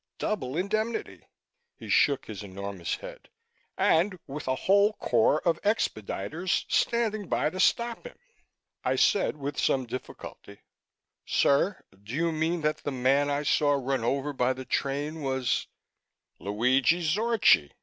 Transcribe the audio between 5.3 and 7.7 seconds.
of expediters standing by to